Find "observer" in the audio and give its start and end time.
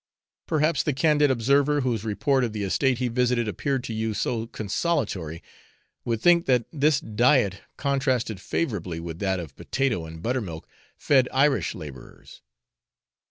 1.29-1.81